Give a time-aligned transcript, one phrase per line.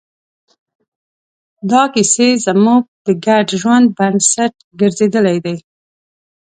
[1.71, 5.57] دا کیسې زموږ د ګډ ژوند بنسټ ګرځېدلې دي.